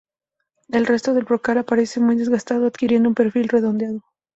El 0.69 0.87
resto 0.87 1.13
del 1.13 1.25
brocal 1.25 1.59
aparece 1.59 1.99
muy 1.99 2.15
desgastado, 2.15 2.65
adquiriendo 2.65 3.07
un 3.07 3.13
perfil 3.13 3.47
redondeado. 3.47 4.01